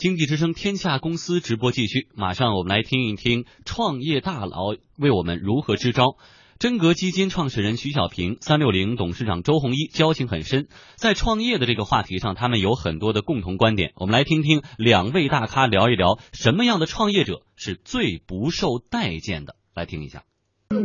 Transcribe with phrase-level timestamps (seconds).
[0.00, 6.16] 经济之声天下公司直播继续，马上我们来听一听创业大佬为我们如何支招。
[6.58, 13.92] 真格基金创始人徐小平、三六零董事长周鸿祎交情很深，在创业的这个话题上，他们有很多的共同观点。
[13.94, 19.56] 我们来听听两位大咖聊一聊，什么样的创业者是最不受待见的？
[19.74, 20.22] 来听一下。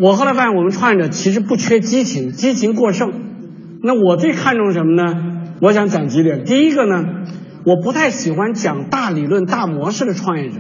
[0.02, 3.80] 我后来发现，我们创业者其实不缺激情，激情过剩。
[3.82, 5.54] 那我最看重什么呢？
[5.62, 6.44] 我想讲几点。
[6.44, 7.24] 第一个呢？
[7.66, 10.58] 我不太喜欢讲大理论、大模式的创业者，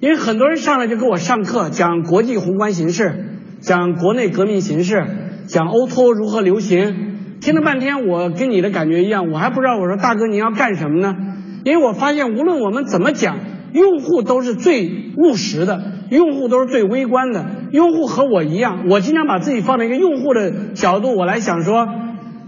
[0.00, 3.24] 因为很多人上来就给我上课，讲国际宏观形势，
[3.60, 5.02] 讲国内革命形势，
[5.46, 11.16] 讲 O2O 如何流行，听了半天，我跟你的感觉一样，我还不知道我说大哥你要干什么呢？
[11.64, 13.38] 因为我发现无论我们怎么讲，
[13.72, 15.80] 用户都是最务实的，
[16.10, 21.88] 用户都是最微观的，用户和我一样，我经常把自己放在一个用户的角度，我来想说，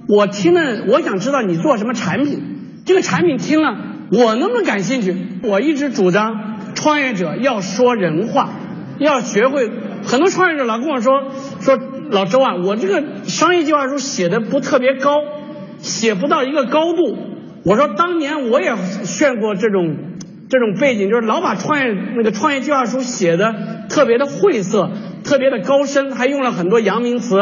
[0.08, 2.57] 我听了，我想知道你做什么产品。
[2.88, 3.76] 这个产品听了，
[4.10, 5.14] 我那么感兴趣？
[5.42, 8.48] 我一直主张创业者要说人话，
[8.98, 9.70] 要学会。
[10.06, 11.24] 很多创业者老跟我说
[11.60, 15.18] 说老周啊，我这个商业计划书写的不特别高，
[15.80, 17.18] 写不到一个高度。
[17.62, 18.74] 我说当年我也
[19.04, 19.94] 炫过这种
[20.48, 21.84] 这种背景，就是老把创业
[22.16, 23.54] 那个创业计划书写的
[23.90, 24.92] 特别的晦涩，
[25.24, 27.36] 特别的高深，还用了很多洋名词，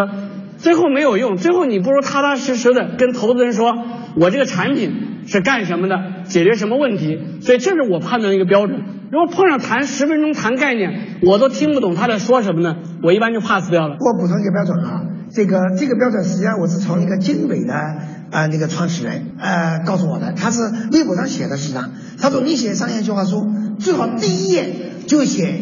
[0.58, 1.36] 最后没有用。
[1.36, 3.72] 最后你不如踏踏实实的跟投资人说，
[4.16, 5.05] 我这个产品。
[5.26, 6.24] 是干什么的？
[6.24, 7.18] 解决什么问题？
[7.40, 8.80] 所以这是我判断的一个标准。
[9.10, 12.76] 如果碰上谈十分钟谈概念，我都听不懂他在说什么呢？
[13.02, 13.96] 我一般就 pass 掉了。
[14.00, 17.74] 我补充一个标准啊，这个这个标准实际上我是从一个经纬的
[18.30, 20.60] 呃那个创始人呃告诉我的，他是
[20.92, 23.46] 微博上写的，实际上他说你写商业计划书
[23.78, 24.74] 最好第一页
[25.06, 25.54] 就写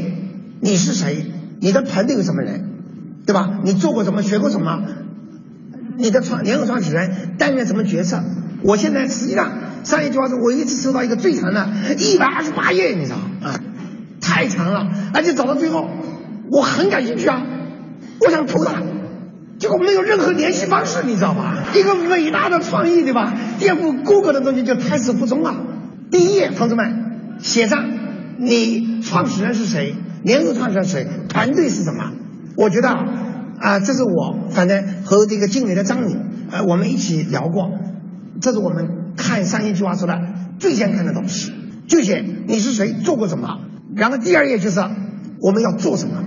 [0.61, 1.27] 你是谁，
[1.61, 2.65] 你的团队有什么人，
[3.27, 3.61] 对吧？
[3.63, 4.83] 你做过什么，学过什么，
[5.99, 8.23] 你的创联合创始人担任什么角色？
[8.65, 9.53] 我现在实际上
[9.85, 13.61] 商业计划书，我一次收到一个最长的，一百二十八页，你知道啊，
[14.23, 15.87] 太长了，而且找到最后，
[16.51, 17.43] 我很感兴趣啊，
[18.25, 18.83] 我想投他，
[19.59, 21.65] 结果没有任何联系方式，你知道吧？
[21.75, 23.35] 一个伟大的创意，对吧？
[23.59, 25.55] 颠覆 Google 的东西就胎死腹中了。
[26.11, 27.85] 第一页，同志们，写上
[28.39, 32.13] 你创始人是谁，联合创始人谁，团队是什么？
[32.57, 36.17] 我觉得啊，这是我反正和这个经理的张宇，
[36.51, 37.69] 呃，我们一起聊过。
[38.41, 40.21] 这是我们看商业计划书的
[40.59, 41.53] 最先看的东西，
[41.87, 43.61] 就写你是谁，做过什么，
[43.95, 44.81] 然后第二页就是
[45.41, 46.25] 我们要做什么，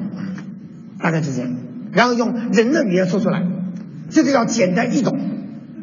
[1.00, 1.56] 大概就这样，
[1.91, 3.44] 然后用人的语言说出来，
[4.09, 5.17] 这个要简单易懂。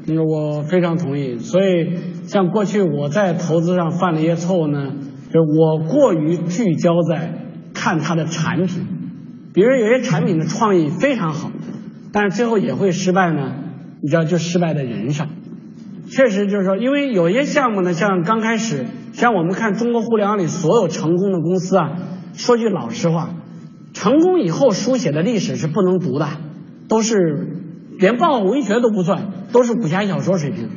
[0.07, 4.93] 那个我非常同意，所以像过去我在投资上犯了一些错误呢，
[5.33, 7.33] 就是我过于聚焦在
[7.73, 8.87] 看它的产品，
[9.55, 11.51] 比如有些产品的创意非常好，
[12.13, 13.55] 但是最后也会失败呢，
[14.03, 15.29] 你知道就失败在人上。
[16.07, 21.93] 确实就是说，因为有些项目呢，像刚开始，像我们看中国互联网里所有成功的公司啊，
[22.35, 23.31] 说句老实话，
[23.95, 26.29] 成功以后书写的历史是不能读的，
[26.89, 27.17] 都是
[27.99, 30.69] 连报文学都不算，都是武侠小说水平，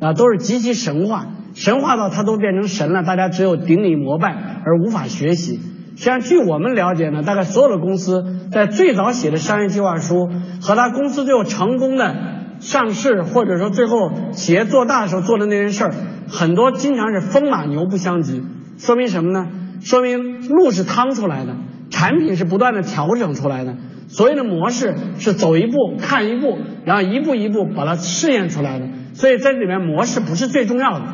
[0.00, 4.30] 啊，都是极其神话，神话到它都变成神了，大家只有顶礼膜拜
[4.64, 5.60] 而无法学习。
[5.96, 10.28] 实际上，据我们了解呢，大概所有的公司在最早写的商业计划书
[10.60, 12.37] 和他公司最后成功的。
[12.60, 15.94] 上市或者说最后企业做大的时候做的那件事儿，
[16.28, 18.42] 很多经常是风马牛不相及，
[18.78, 19.46] 说明什么呢？
[19.80, 21.54] 说明路是趟出来的，
[21.90, 23.76] 产品是不断的调整出来的，
[24.08, 28.88] 所有的模式是走一步看一步，然后一步一步把它试验出来的。
[29.14, 31.06] 所以在这里面模式不是最重要的，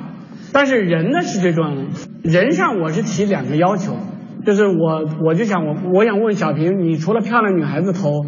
[0.52, 1.82] 但是人呢是最重要的。
[2.22, 3.96] 人上我是提两个要求，
[4.46, 8.24] 就是我我就想我我想问小平，你除了漂亮女孩子投。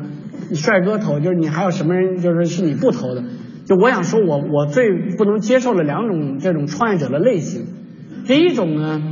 [0.49, 3.25] 你帅哥投就是你，还有什么人就是是你不投的？
[3.65, 7.67] 就我想说，我我最不能接受的两种这种创业者的类型。
[8.27, 9.03] 第一种呢，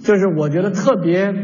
[0.00, 1.34] 就是我觉得特别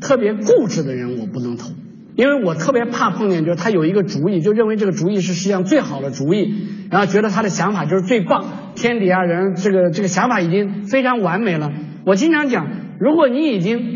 [0.00, 1.70] 特别固执的人，我不能投，
[2.14, 6.54] 因为我特别怕碰见，就是他有一个主意，就认为这个主意是世界上最好的主意，
[6.90, 8.44] 然后觉得他的想法就是最棒，
[8.76, 11.72] 天底下人这个这个想法已经非常完美了。
[12.04, 12.68] 我经常讲，
[13.00, 13.95] 如果你已经。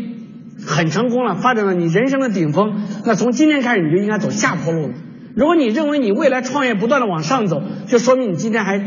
[0.65, 2.83] 很成功了，发展到你人生的顶峰。
[3.05, 4.93] 那从今天开始，你就应该走下坡路了。
[5.35, 8.81] 如果你认为你未来创业不断的往上走，就说明你今天还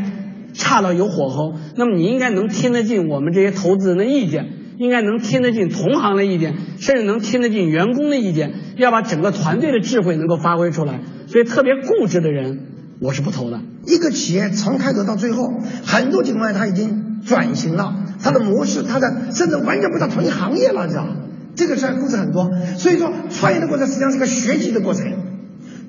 [0.53, 1.55] 差到有火候。
[1.75, 10.99] 那么你应该能听得进我们这些投资人的意见，应该能听得进同行的意见，甚至能听得进员工的意见，要把整个团队的智慧能够发挥出来。
[11.27, 12.67] 所以特别固执的人，
[13.01, 13.61] 我是不投的。
[13.87, 15.51] 一个企业从开头到最后，
[15.83, 21.15] 很多情况下他已经转型了，他的模式，他的甚至完全不在同一行业了，知道吗？
[21.55, 25.05] 这个事儿故事很多，所以说创业的过程实际上是个学习的过程。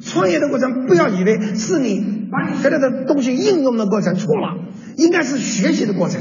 [0.00, 4.56] 创业的过程不要以为是你把你学来的东西应用的过程，错了，
[4.96, 6.20] 应该是学习的过程。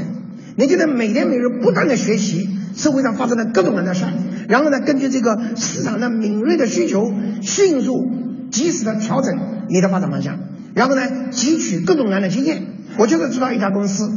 [0.56, 4.12] 你就得每天每日不断的学习，社会上发生了各种各样的事儿，
[4.48, 8.10] 然后呢，根据这个市场的敏锐的需求，迅速
[8.50, 9.38] 及时的调整
[9.68, 10.38] 你的发展方向，
[10.74, 12.62] 然后呢，汲取各种各样的经验。
[12.98, 14.10] 我就是知道一家公司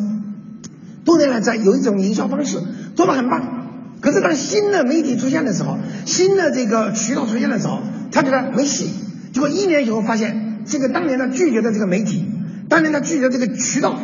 [1.04, 2.60] 多年来在有一种营销方式
[2.96, 3.69] 做得很棒，
[4.02, 7.82] 可是当新的媒体出现的时候，新的这个渠道出现的时候，
[8.12, 8.90] 他觉得没戏。
[9.34, 12.26] 结果一年以后发现，这个当年他拒绝的这个媒体，
[12.70, 14.00] 当年他拒绝这个渠道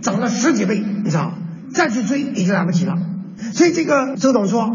[0.00, 1.34] 涨了十几倍，你知道，
[1.74, 2.94] 再去追已经来不及了。
[3.52, 4.70] 所以这个周董说，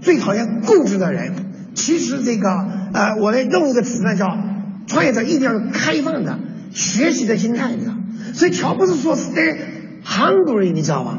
[0.00, 1.32] 最讨厌固执的人。
[1.74, 2.50] 其实这个
[2.92, 4.26] 呃，我来用一个词呢，叫
[4.86, 6.38] 创业者一定要有开放的
[6.72, 7.94] 学习的心态，你知道。
[8.34, 9.56] 所以乔布斯说 “stay
[10.04, 11.18] hungry”，你知道吧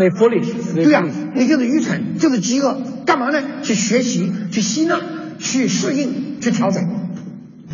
[0.00, 0.74] ？stay foolish。
[0.74, 1.04] 对呀，
[1.34, 2.78] 你就是愚蠢，就是饥饿。
[3.04, 3.42] 干嘛呢？
[3.62, 4.98] 去学习，去吸纳，
[5.38, 6.82] 去适应，去调整。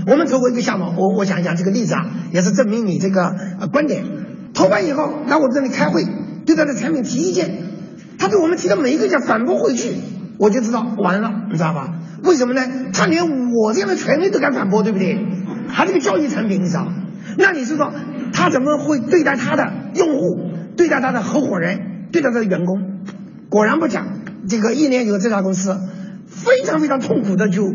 [0.06, 3.34] 我们做过一个项目，我我讲一讲这个例子啊，也是证明你这个
[3.72, 4.04] 观点。
[4.54, 6.04] 投完以后来我这里开会，
[6.46, 7.50] 对他的产品提意见。
[8.18, 9.92] 他对我们提的每一个意见反驳回去，
[10.38, 11.94] 我就知道完了，你知道吧？
[12.22, 12.62] 为什么呢？
[12.94, 15.18] 他连我这样的权威都敢反驳，对不对？
[15.68, 16.90] 他这个教育产品，你知道？
[17.36, 17.92] 那你知道
[18.32, 21.78] 他怎么会对待他的用户，对待他的合伙人，
[22.12, 23.00] 对待他的员工？
[23.48, 24.06] 果然不假，
[24.48, 25.78] 这个一年以后这家公司
[26.26, 27.72] 非常非常痛苦的就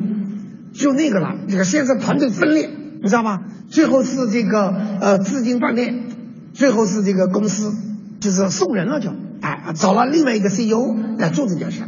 [0.73, 2.69] 就那个了，这个先是团队分裂，
[3.01, 3.43] 你知道吧？
[3.69, 5.93] 最后是这个呃资金断裂，
[6.53, 7.73] 最后是这个公司
[8.19, 9.11] 就是送人了就。
[9.41, 11.81] 哎，找了另外一个 CEO 来做这件事。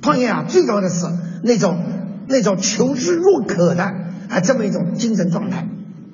[0.00, 1.06] 创业啊，最重要的是
[1.42, 1.82] 那种
[2.28, 3.82] 那种求知若渴的
[4.28, 5.66] 啊这么一种精神状态。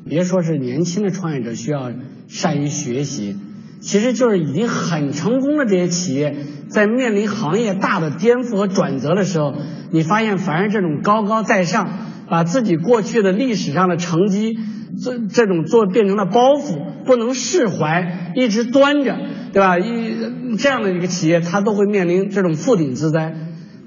[0.07, 1.93] 别说是年轻的创业者需要
[2.29, 3.37] 善于学习，
[3.81, 6.37] 其实就是已经很成功的这些企业，
[6.69, 9.55] 在面临行业大的颠覆和转折的时候，
[9.91, 11.89] 你发现凡是这种高高在上，
[12.29, 14.59] 把自己过去的历史上的成绩
[15.03, 19.17] 这这种做变成了包袱，不能释怀，一直端着。
[19.53, 19.81] 对吧？
[19.81, 23.35] 一这样的一个企业，它都会面临这种覆顶之灾。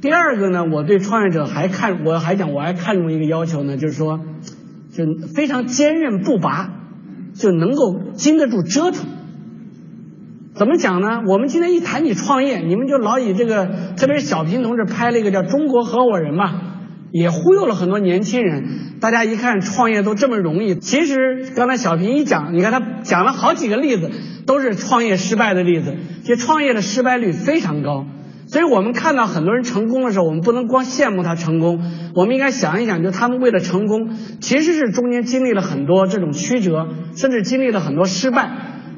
[0.02, 4.20] 第二个呢，我对创业者还看，我还讲，我还看重一个要求呢，就是说，
[4.92, 6.70] 就非常坚韧不拔，
[7.34, 9.06] 就能够经得住折腾。
[10.56, 11.24] 怎么讲呢？
[11.28, 16.70] 我们今天一谈起创业，你们就老以这个，特别是小平同志拍了一个叫《中国合伙人》嘛。
[17.12, 20.76] 也忽悠了很多年轻人，大家一看创业都这么容易。
[20.76, 24.12] 其实刚才小平一讲，你看他讲了好几个例子，
[24.46, 25.96] 都是创业失败的例子。
[26.24, 28.06] 其实创业的失败率非常高，
[28.48, 31.82] 所以我们看到很多人成功的时候，我们不能光羡慕他成功，
[32.16, 34.10] 我们应该想一想，就他们为了成功，
[34.40, 38.52] 其实是中间经历了很多这种曲折，甚至经历了很多失败。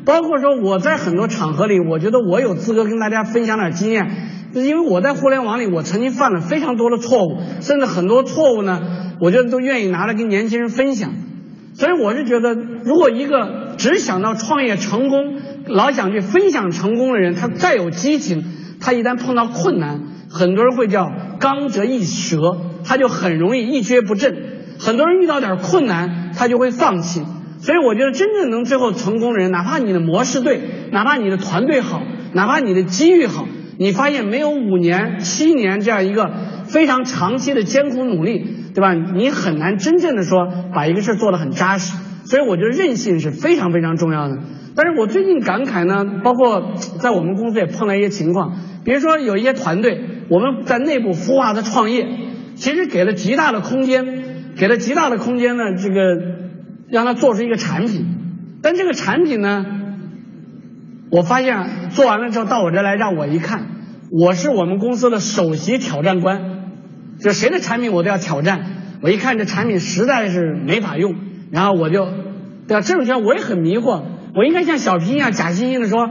[0.06, 4.32] 包括说我在很多场合里，我觉得我有资格跟大家分享点经验。
[4.54, 8.82] 因为我在互联网里，我曾经犯了非常多的错误，甚至很多错误呢，
[9.20, 11.12] 我觉得都愿意拿来跟年轻人分享。
[11.74, 18.46] 所以我是觉得，如果一个只想到创业成功，老想去分享成功的人，他再有激情，
[18.80, 20.00] 他一旦碰到困难，
[20.30, 24.34] 很多人会叫刚折一折，他就很容易一蹶不振。
[24.80, 27.22] 很多人遇到点困难，他就会放弃。
[27.66, 32.00] 所以我觉得，真正能最后成功的人，哪怕你的模式对，哪怕你的团队好，
[32.34, 33.48] 哪怕你的机遇好。
[33.80, 36.32] 你发现没有五年、七年这样一个
[36.66, 38.46] 非常长期的艰苦努力，
[38.76, 38.94] 对吧？
[38.94, 41.98] 你很难真正的说把一个事做得很扎实。
[42.26, 44.38] 所以我觉得韧性是非常非常重要的。
[44.76, 52.08] 但是我最近感慨呢，包括在我们公司也碰到一些情况，比如说有一些团队，我们在内部孵化的创业，
[52.56, 54.06] 其实给了极大的空间，
[54.56, 56.18] 给了极大的空间呢，这个
[56.90, 58.06] 让他做出一个产品，
[58.62, 59.66] 但这个产品呢？
[61.12, 63.68] 我发现做完了之后到我这来让我一看，
[64.12, 66.42] 我是我们公司的首席挑战官，
[67.20, 68.66] 就谁的产品我都要挑战。
[69.02, 71.16] 我一看这产品实在是没法用，
[71.52, 72.06] 然后我就，
[72.68, 72.82] 对吧？
[72.82, 74.02] 这种情况我也很迷惑，
[74.36, 76.10] 我应该像小平一样假惺惺的说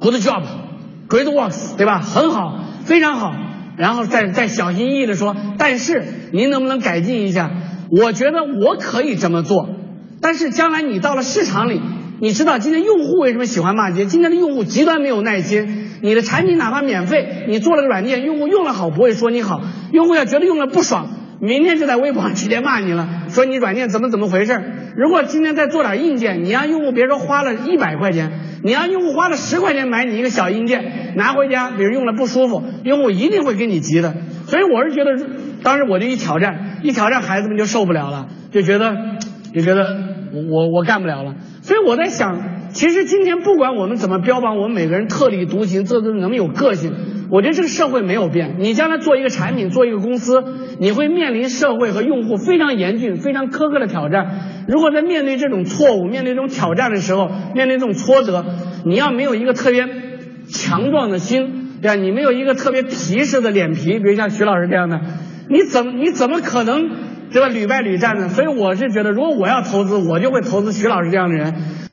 [0.00, 2.00] ，Good job，Great works，对吧？
[2.00, 3.34] 很好，非常好。
[3.76, 7.50] 然后再再小心翼翼的说，但是您能不能改进一下？
[7.90, 9.68] 我觉得我可以这么做，
[10.20, 11.80] 但是将来你到了市场里。
[12.22, 14.04] 你知道今天用户为什么喜欢骂街？
[14.04, 15.86] 今天的用户极端没有耐心。
[16.02, 21.08] 你的产品哪怕免费，你做了个软件，用户用了好不会说你好，用户要觉得用了不爽，
[21.40, 24.62] 明天就在微博上直接骂你了，说你软件怎么怎么回事。
[24.96, 34.14] 如果今天再做点硬件，你让用户别说花了一百块钱，你让用户花了十块钱买你一个小硬件，拿回家，比如用了不舒服，用户一定会跟你急的。
[34.46, 35.16] 所以我是觉得，
[35.62, 38.94] 当时我就一挑战，一挑战孩子们就受不了了，就觉得
[39.54, 41.34] 就觉得我我干不了了。
[41.62, 46.92] 所以我在想，其实今天不管我们怎么标榜我们每个人特立独行，这都能有个性。
[47.30, 50.42] 我觉得这个社会没有变，你将来做一个产品，做一个公司，
[50.80, 54.64] 你会面临社会和用户非常严峻、非常苛刻的挑战。
[54.66, 58.44] 如果在面对这种错误、面对这种挑战的时候，面对这种挫折，
[58.84, 59.86] 你要没有一个特别
[60.48, 61.94] 强壮的心，对吧？
[61.94, 65.00] 你没有一个特别皮实的脸皮，比如像徐老师这样的，
[65.48, 66.90] 你怎么你怎么可能
[67.32, 68.28] 对吧屡败屡战的？
[68.28, 71.90] 所以我是觉得，如果我要投资，我就会投资徐老师这样的人。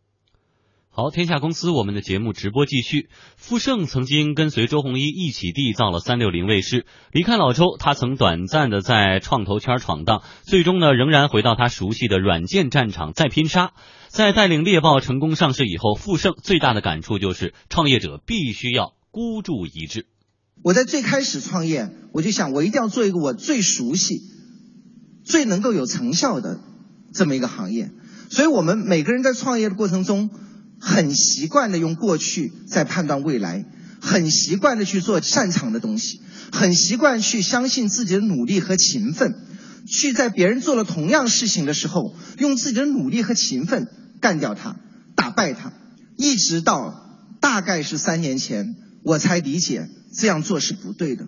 [0.89, 3.07] 好，天下公司，我们的节目直播继续。
[3.35, 13.73] 傅盛曾经跟随周鸿祎一起缔造了三六零卫视，离开老周，他曾短暂的在创投圈闯荡，最终呢，仍然回到他熟悉的软件战场再拼杀。
[14.07, 20.07] 在带领猎豹成功上市以后，傅盛最大的感触就是，创业者必须要孤注一掷。
[20.63, 24.21] 我在最开始创业，我就想，我一定要做一个我最熟悉、
[25.27, 26.59] 最能够有成效的
[27.13, 27.91] 这么一个行业。
[28.29, 30.29] 所以我们每个人在创业的过程中。
[30.79, 33.65] 很习惯的用过去在判断未来，
[33.99, 39.33] 很习惯的去做擅长的东西，很习惯去相信自己的努力和勤奋，
[39.87, 43.87] 去在别人做了同样事情的时候，用自己的努力和勤奋
[44.21, 44.75] 干掉他，
[45.15, 45.73] 打败他，
[46.15, 46.93] 一直到
[47.41, 51.25] 大概是三年前，我才理解这样做是不对的。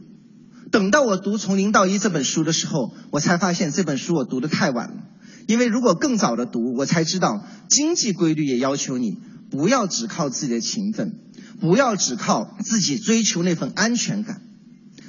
[0.71, 5.03] 等到我读《从零到一》这本书的时候，我才发现这本书我读的太晚了，
[5.47, 9.17] 因为如果更早的读，我才知道经济规律也要求你。
[9.51, 11.15] 不要只靠自己的勤奋，
[11.59, 14.43] 不要只靠自己追求那份安全感。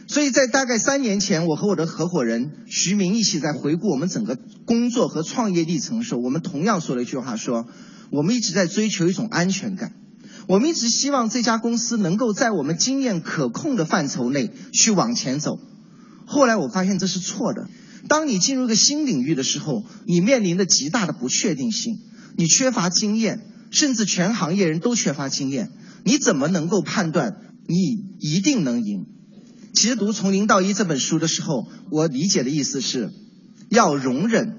[0.06, 7.66] 所以在大概三年前，我和我的合伙人徐明一起在回顾我们整个工作和创业历程的时候，我们同样说了一句话：说
[8.10, 9.92] 我们一直在追求一种安全感，
[10.50, 15.60] 我们一直希望这家公司能够在我们经验可控的范畴内去往前走。
[16.26, 17.68] 后来我发现这是错的。
[18.08, 22.00] 当你进入一个新领域的时候，你面临的极大的不确定性，
[22.36, 23.46] 你缺乏经验。
[23.70, 25.70] 甚至全行业人都缺乏经验，
[26.02, 27.36] 你怎么能够判断
[27.68, 27.76] 你
[28.18, 29.06] 一定能赢？
[29.72, 33.12] 其实读《从零到一》这本书的时候，我理解的意思是，
[33.68, 34.56] 要容忍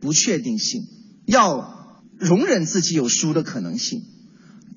[0.00, 0.86] 不确定性，
[1.26, 4.04] 要容忍自己有输的可能性，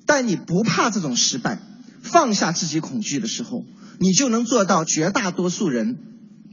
[0.08, 1.60] 但你不怕这种失败，
[2.02, 3.64] 放下自己恐惧的时候，
[4.00, 5.98] 你就能做到绝大多数人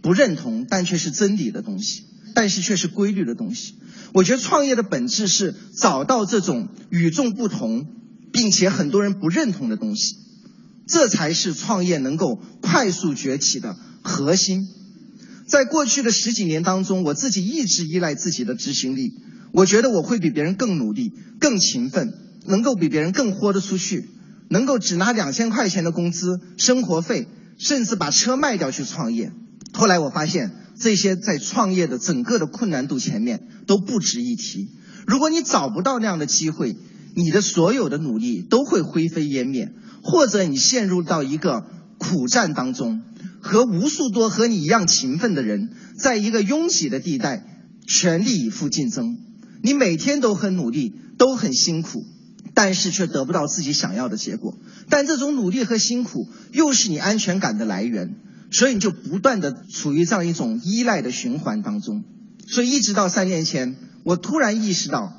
[0.03, 2.03] 不认同但却是真理的东西。
[2.33, 3.75] 但是却是规律的东西。
[4.11, 7.87] 我觉得创业的本质是找到这种与众不同，
[8.33, 10.17] 并且很多人不认同的东西，
[10.85, 14.67] 这才是创业能够快速崛起的核心。
[15.47, 19.13] 在过去的十几年当中，我自己一直依赖自己的执行力。
[19.53, 22.13] 我觉得我会比别人更努力、更勤奋，
[22.47, 24.09] 能够比别人更豁得出去，
[24.49, 29.31] 能够只拿两千块钱的工资、生活费，甚至把车卖掉去创业。
[29.73, 30.51] 后来我发现。
[30.77, 34.67] 这些在创业的整个的困难度前面都不值一提。
[35.07, 36.75] 如果你找不到那样的机会，
[37.15, 39.71] 你的所有的努力都会灰飞烟灭，
[40.03, 41.63] 或者你陷入到一个
[41.97, 43.01] 苦战当中，
[43.39, 47.45] 和无数多和你一样勤奋的人，在一个拥挤的地带
[47.87, 49.17] 全力以赴竞争。
[49.63, 52.03] 你每天都很努力，都很辛苦，
[52.53, 54.57] 但是却得不到自己想要的结果。
[54.89, 58.15] 但这种努力和辛苦又是你安全感的来源。
[58.51, 62.05] 所以你就不断的处于这样一种依赖的循环当中，
[62.47, 65.11] 所以一直到三年前，我突然意识到，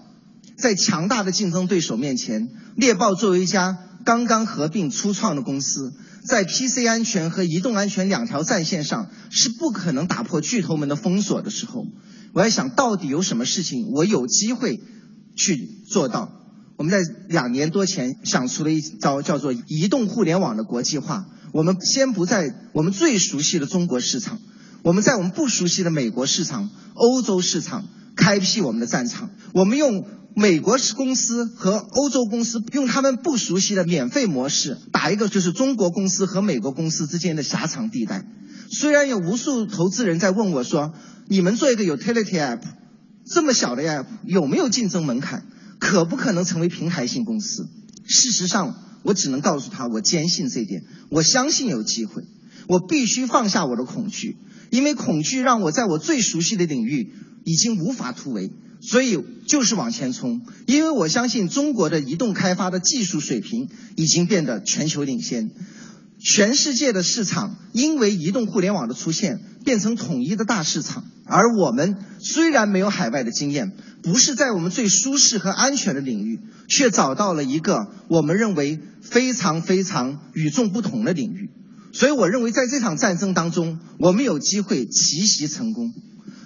[0.56, 5.92] 在强大的竞争对手面前，猎豹作为一家刚刚合并初创的公司，
[6.24, 11.84] 在 PC 安全和移动安全两条战线上是不可能打破巨头们的封锁的时候，
[12.32, 14.80] 我在想到底有什么事情我有机会
[15.34, 16.45] 去做到。
[16.76, 21.26] 我们在两年多前想出了一招叫做移动互联网的国际化。
[21.52, 24.38] 我们先不在我们最熟悉的中国市场，
[24.82, 29.30] 我们在我们不熟悉的美国市场、欧洲市场开辟我们的战场。
[29.54, 30.04] 我们用
[30.34, 38.26] 美国公司和欧洲公司用他们不熟悉的免费模式打一个就是中国公司和美国公司之间的狭长地带。
[38.70, 40.92] 虽然有无数投资人在问我说
[41.26, 42.60] ：“你们做一个 utility app，
[43.24, 45.46] 这么小的 app 有没有竞争门槛？
[45.78, 47.68] 可不可能成为平台性公司？”
[48.06, 48.82] 事实上。
[49.02, 52.24] 我只能告诉他，我坚信这点，我相信有机会。
[52.66, 54.36] 我必须放下我的恐惧，
[54.70, 57.12] 因为恐惧让我在我最熟悉的领域
[57.44, 60.40] 已经无法突围，所以就是往前冲。
[60.66, 65.52] 因为我相信中国的移动开发的技术水平已经变得全球领先。
[66.18, 71.04] 全世界的市场因为移动互联网的出现，变成统一的大市场。
[71.26, 73.72] 而我们虽然没有海外的经验，
[74.06, 81.50] 不是在我们最舒适和安全的领域，却找到了一个我们认为非常非常与众不同的领域。
[81.92, 85.92] 所以，我认为在这场战争当中，我们有机会奇袭成功。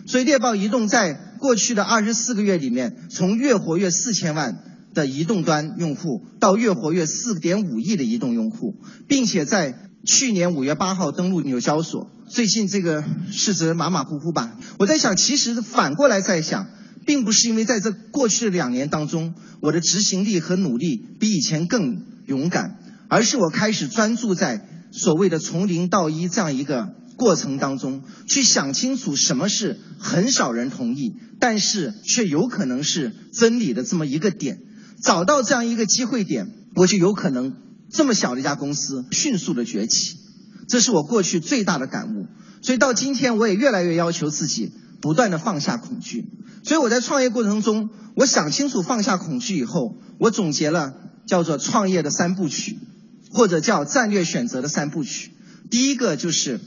[0.06, 4.64] 所以，猎豹移动在过去的二十四个月里面，从月活跃四千万。
[4.92, 8.74] 的移动端用户到月活跃四点五亿的移动用户，
[9.06, 14.58] 并且在去年五月八号登陆纽交所，最近这个市值马马虎虎吧。
[14.80, 16.66] 我在想，其实反过来在想，
[17.10, 34.60] 并不是因为在这过去的两年当中，我的执行力和努力比以前更勇敢，而是我开始专注在所谓的从零到一这样一个过程当中，去想清楚什么是很少人同意，但是却有可能是真理的这么一个点，
[35.02, 37.56] 找到这样一个机会点，我就有可能
[37.90, 40.16] 这么小的一家公司迅速的崛起。
[40.68, 42.28] 这是我过去最大的感悟，
[42.62, 46.28] 所以到今天我也越来越要求自己不断的放下恐惧。
[46.62, 50.94] 所以我在创业过程中，我想清楚放下恐惧以后，我总结了
[51.26, 52.78] 叫做创业的三部曲，
[53.32, 55.32] 或者叫战略选择的三部曲。
[55.70, 56.60] 第一个就是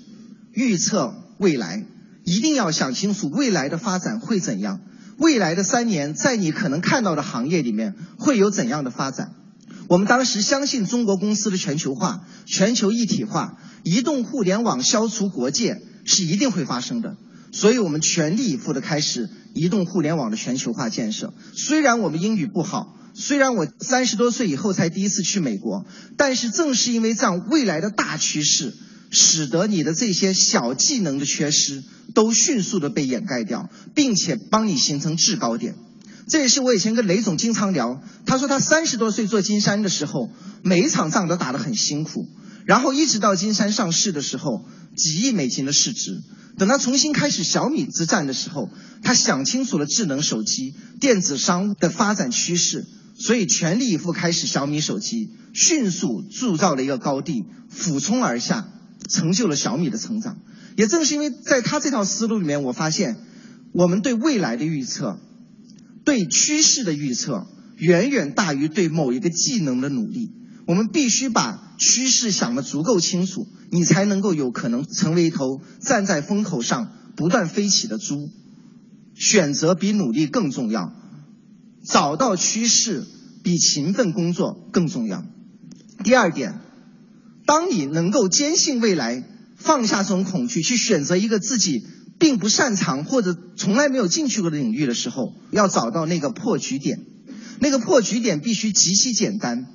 [0.52, 1.86] 预测未来，
[2.24, 4.80] 一定要想清楚未来的发展会怎样，
[5.18, 9.34] 未来的三年在你可能看到的行业里面会有怎样的发展。
[9.88, 13.58] 我们当时相信中国公司的全球化、全球一体化。
[13.86, 17.18] 移动互联网消除国界是一定会发生的，
[17.54, 21.34] 所以我们全力以赴的开始移动互联网的全球化建设。
[21.56, 25.86] 虽然我们英语不好，虽然我三十多岁以后才第一次去美国，
[26.18, 28.74] 但是正是因为这样未来的大趋势，
[29.12, 31.84] 使得你的这些小技能的缺失
[32.16, 35.76] 都迅速的被掩盖掉，并且帮你形成制高点。
[36.28, 40.32] 这也是我以前跟雷总经常聊，他说他三十多岁做金山的时候，
[40.64, 42.28] 每一场仗都打得很辛苦。
[42.66, 44.66] 然后一直到金山上市的时候，
[44.96, 46.22] 几亿美金的市值。
[46.58, 48.70] 等他重新开始小米之战的时候，
[49.02, 52.86] 他想清楚了智能手机、电子商务的发展趋势，
[53.18, 58.68] 所以全力以赴开始小米手机，迅速铸造了一个高地，俯冲而下，
[59.10, 60.38] 成就了小米的成长。
[60.76, 63.18] 也正是因为在他这套思路里面，我发现
[63.74, 65.20] 我们对未来的预测、
[66.06, 70.32] 对趋势的预测，远远大于对某一个技能的努力。
[70.66, 78.30] 我们必须把趋势想得足够清楚，你才能够有可能成为一头站在风口上不断飞起的猪。
[79.16, 80.92] 选择比努力更重要，
[81.86, 83.06] 找到趋势
[83.44, 85.24] 比勤奋工作更重要。
[86.04, 86.60] 第二点，
[87.46, 89.24] 当你能够坚信未来，
[89.56, 91.86] 放下这种恐惧，去选择一个自己
[92.18, 97.06] 并不擅长或者从来没有进去过的领域的时候，要找到那个破局点。
[97.60, 99.68] 那个破局点必须极其简单。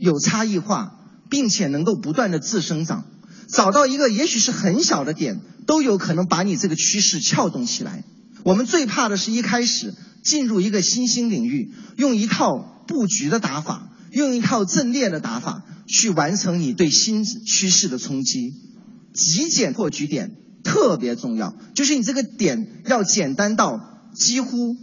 [0.00, 3.04] 有差异化，并且能够不断的自生长，
[3.48, 8.02] 找到一个也许是很小的点，都有可能把你这个趋势撬动起来。
[8.42, 18.54] 我们最怕的是一开始进入一个新兴领域，用一套布局的打法，用一套阵列的打法去完成你对新趋势的冲击。
[19.12, 20.34] 极简破局点
[20.64, 24.76] 特别重要，就是你这个点要简单到几乎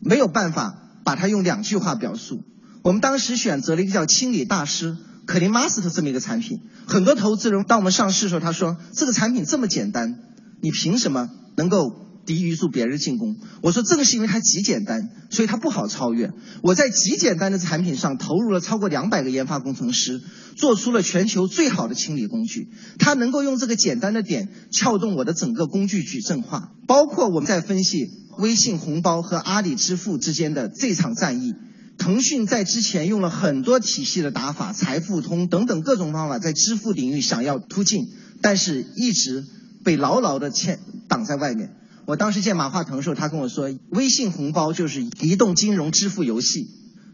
[0.00, 2.42] 没有办法把它用两句话表述。
[2.84, 10.18] 我们当时选择了一个叫“清理大师”可林马斯特这么一个产品，很多投资人当我们上市的时候，他说这个产品这么简单，
[10.60, 11.94] 你凭什么能够
[12.26, 13.38] 抵御住别人进攻？
[13.62, 16.30] 我说正是因为它极简单，所以它不好超越。
[16.62, 20.20] 我在极简单的产品上投入了超过两百个研发工程师，
[20.54, 22.68] 做出了全球最好的清理工具。
[22.98, 31.54] 它能够用这个简单的点撬动我的整个工具矩阵化，包括我们在分析微信红包和阿里支付之间的这场战役。
[31.96, 38.08] 腾讯在之前用了很多体系的打法，财付通等等各种方法，在支付领域想要突进，
[38.42, 39.44] 但是一直
[39.84, 41.74] 被牢牢的牵挡在外面。
[42.06, 46.68] 我当时见马化腾的时候，他跟我说，微信红包就是移动金融支付游戏，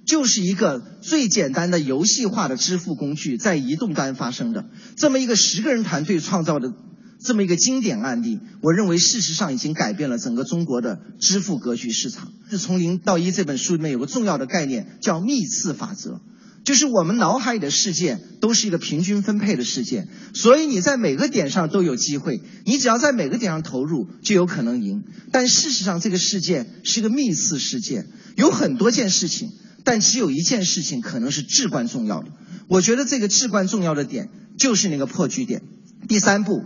[0.04, 6.72] 就是一个最简单的游戏化的支付工具，在移动端发生的这么一个十个人团队创造的。
[7.22, 12.32] 这么一个经典案例，我认为事实上已经改变了整个中国的支付格局市场。
[12.48, 16.20] 是从零到一这本书里面有个重要的概念叫幂次法则，
[16.64, 25.04] 就是我们脑海里的世界都是一个平均分配的世界，所以你在每个点上都有机会，你只要在每个点上投入就有可能赢。
[25.30, 29.50] 但事实上这个世界是一个幂次世界，有很多件事情，
[29.84, 32.30] 但只有一件事情可能是至关重要的。
[32.66, 35.60] 我觉得这个至关重要的点就是那个破局点。
[36.08, 36.64] 第三步。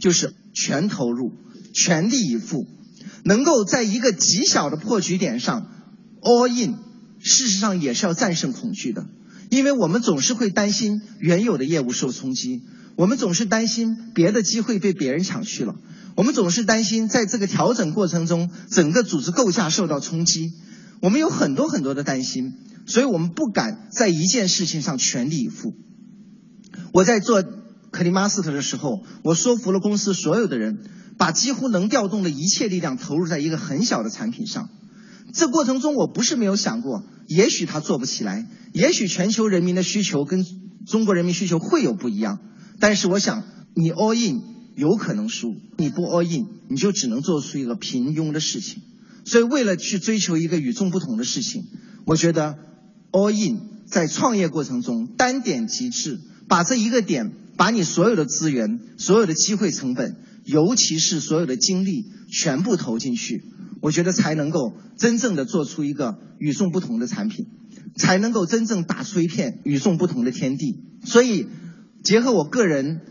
[0.00, 1.32] 就是全投入、
[1.72, 2.66] 全力以赴，
[3.22, 5.70] 能够在一个极小的破局点上
[6.22, 6.74] all in，
[7.20, 9.06] 事实上也是要战胜恐惧的，
[9.50, 12.62] 因为我们总是会担心原有的业务受冲击，
[12.96, 15.76] 我们总是担心别的机会被别人抢去了，
[16.16, 20.54] 我们总是担心在这个调整过程中整个组织构架受到冲击，
[21.00, 22.54] 我们有很多很多的担心，
[22.86, 25.74] 所以我们不敢在一件事情上全力以赴。
[26.94, 27.44] 我在做。
[27.90, 30.78] 克里马斯特的时候，我说服了公司所有的人，
[31.18, 34.68] 把几乎能调动的一切力量投入在一个很小的产品上。
[35.32, 40.44] 这过程中，我不是没有想过，也许他做不起来，也许全球人民的需求跟
[40.86, 42.38] 中国人民需求会有不一样。
[42.78, 43.42] 但是我想，
[43.74, 44.40] 你 all in
[44.76, 48.82] 有可能输，你不 all in，你就只能做出一个平庸的事情。
[49.24, 51.64] 所以，为了去追求一个与众不同的事情，
[52.06, 52.56] 我觉得
[53.12, 57.32] all in 在创业过程中单点极致，把这一个点。
[57.60, 63.44] 把你所有的资源、所有的机会成本，尤其是所有的精力，全部投进去，
[63.82, 67.48] 我觉得才能够真正的做出一个与众不同的产品，
[67.96, 70.80] 才能够真正打出一片与众不同的天地。
[71.04, 71.48] 所以，
[72.02, 73.02] 结合我个人，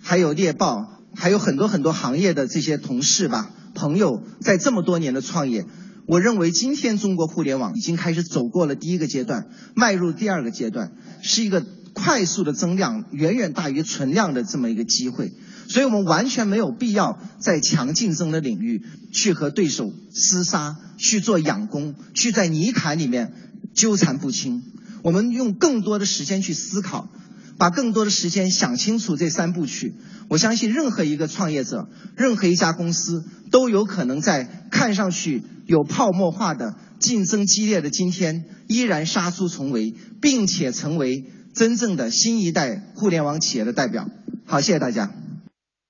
[0.00, 5.66] 还有猎豹，还有很多很多行业的这些同事吧、朋友，在这么多年的创业。
[6.06, 11.62] 我认为今天中国互联网已经开始走过了第一个阶段，迈入第二个阶段，是一个
[11.98, 15.32] 快速的增量，远远大于存量的这么一个机会。
[15.68, 18.82] 所以我们完全没有必要在强竞争的领域
[19.12, 23.32] 去和对手厮杀，去做养攻，去在泥潭里面
[23.74, 24.62] 纠缠不清。
[25.02, 27.08] 我们用更多的时间去思考。
[27.58, 29.92] 把更多的时间想清楚这三部曲，
[30.28, 41.24] 我相信任何一个创业者，任何一家公司都有可能在看上去有泡沫化的竞争激烈的今天，依然杀出重围，并且成为
[41.58, 44.08] 真正的新一代互联网企业的代表。
[44.46, 45.17] 好，谢谢大家。